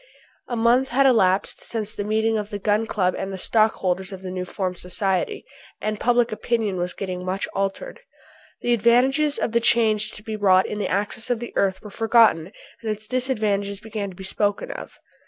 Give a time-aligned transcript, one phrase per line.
[0.47, 4.23] A month had elapsed since the meeting of the Gun Club and the stockholders of
[4.23, 5.45] the new formed society,
[5.79, 7.99] and public opinion was getting much altered.
[8.61, 11.91] The advantages of the change to be wrought in the axis of the earth were
[11.91, 12.51] forgotten
[12.81, 14.97] and its disadvantages began to be spoken of.